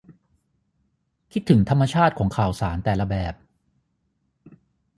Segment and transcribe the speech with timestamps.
[1.31, 3.33] คิดถึงธรรมชาติของข่าวสารแต่ละแบบ